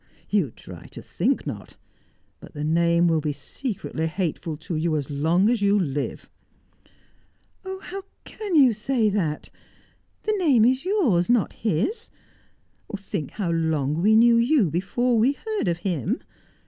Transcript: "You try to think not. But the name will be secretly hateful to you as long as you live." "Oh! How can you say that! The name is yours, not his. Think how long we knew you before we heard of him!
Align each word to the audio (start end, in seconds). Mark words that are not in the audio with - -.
"You 0.31 0.49
try 0.49 0.87
to 0.87 1.01
think 1.03 1.45
not. 1.45 1.77
But 2.39 2.55
the 2.55 2.63
name 2.63 3.07
will 3.07 3.21
be 3.21 3.33
secretly 3.33 4.07
hateful 4.07 4.57
to 4.57 4.75
you 4.75 4.97
as 4.97 5.11
long 5.11 5.47
as 5.47 5.61
you 5.61 5.79
live." 5.79 6.27
"Oh! 7.63 7.79
How 7.81 8.01
can 8.23 8.55
you 8.55 8.73
say 8.73 9.09
that! 9.09 9.51
The 10.23 10.33
name 10.39 10.65
is 10.65 10.85
yours, 10.85 11.29
not 11.29 11.53
his. 11.53 12.09
Think 12.97 13.29
how 13.33 13.51
long 13.51 14.01
we 14.01 14.15
knew 14.15 14.37
you 14.37 14.71
before 14.71 15.19
we 15.19 15.33
heard 15.33 15.67
of 15.67 15.77
him! 15.85 16.23